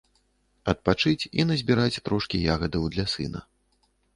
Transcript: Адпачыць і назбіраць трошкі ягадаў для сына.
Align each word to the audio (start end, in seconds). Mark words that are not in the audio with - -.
Адпачыць 0.71 1.27
і 1.41 1.45
назбіраць 1.49 2.01
трошкі 2.09 2.41
ягадаў 2.55 2.83
для 2.97 3.05
сына. 3.17 3.39